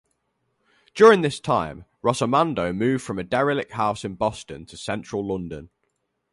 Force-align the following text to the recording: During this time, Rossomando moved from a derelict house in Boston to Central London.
During 0.95 1.21
this 1.21 1.39
time, 1.39 1.85
Rossomando 2.03 2.73
moved 2.75 3.03
from 3.03 3.19
a 3.19 3.23
derelict 3.23 3.73
house 3.73 4.03
in 4.03 4.15
Boston 4.15 4.65
to 4.65 4.75
Central 4.75 5.23
London. 5.23 5.69